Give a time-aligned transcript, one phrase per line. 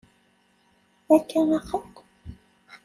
[1.15, 1.85] Akka axir?